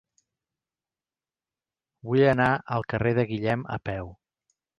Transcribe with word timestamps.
Vull 2.07 2.25
anar 2.31 2.49
al 2.77 2.87
carrer 2.95 3.13
de 3.21 3.27
Guillem 3.35 3.69
a 3.79 3.79
peu. 3.91 4.13